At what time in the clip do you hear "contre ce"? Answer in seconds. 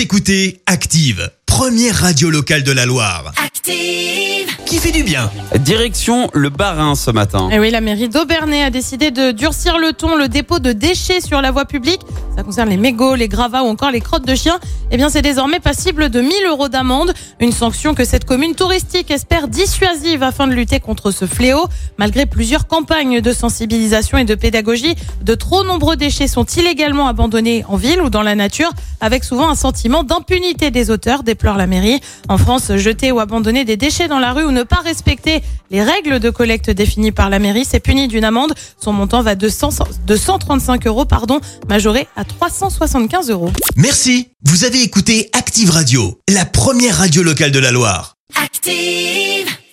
20.80-21.26